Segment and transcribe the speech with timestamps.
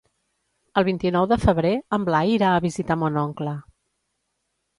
[0.79, 3.55] El vint-i-nou de febrer en Blai irà a visitar mon oncle.